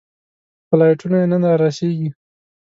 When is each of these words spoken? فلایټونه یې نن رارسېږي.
فلایټونه 0.67 1.17
یې 1.21 1.27
نن 1.31 1.43
رارسېږي. 1.61 2.09